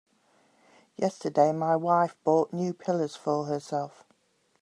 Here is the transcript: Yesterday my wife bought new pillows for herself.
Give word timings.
Yesterday 0.97 1.51
my 1.51 1.75
wife 1.75 2.17
bought 2.23 2.51
new 2.51 2.73
pillows 2.73 3.15
for 3.15 3.45
herself. 3.45 4.03